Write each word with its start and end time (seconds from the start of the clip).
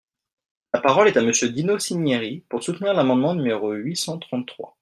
La 0.73 0.81
parole 0.81 1.09
est 1.09 1.17
à 1.17 1.21
Monsieur 1.21 1.49
Dino 1.49 1.77
Cinieri, 1.77 2.43
pour 2.49 2.63
soutenir 2.63 2.91
l’amendement 2.95 3.35
numéro 3.35 3.71
huit 3.73 3.95
cent 3.97 4.17
trente-trois. 4.17 4.75